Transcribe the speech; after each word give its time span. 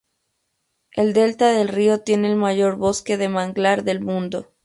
El 0.93 1.13
delta 1.13 1.49
del 1.51 1.67
río 1.67 2.01
tiene 2.01 2.27
el 2.27 2.35
mayor 2.35 2.75
bosque 2.75 3.17
de 3.17 3.29
manglar 3.29 3.83
del 3.83 4.01
mundo. 4.01 4.51